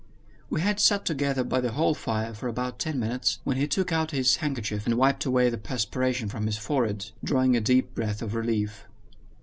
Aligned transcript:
We 0.49 0.61
had 0.61 0.79
sat 0.79 1.05
together 1.05 1.43
by 1.43 1.61
the 1.61 1.73
hall 1.73 1.93
fire 1.93 2.33
for 2.33 2.47
about 2.47 2.79
ten 2.79 2.97
minutes, 2.97 3.37
when 3.43 3.57
he 3.57 3.67
took 3.67 3.91
out 3.91 4.09
his 4.09 4.37
handkerchief, 4.37 4.87
and 4.87 4.97
wiped 4.97 5.25
away 5.25 5.51
the 5.51 5.59
perspiration 5.59 6.27
from 6.27 6.47
his 6.47 6.57
forehead, 6.57 7.11
drawing 7.23 7.55
a 7.55 7.61
deep 7.61 7.93
breath 7.93 8.23
of 8.23 8.33
relief. 8.33 8.85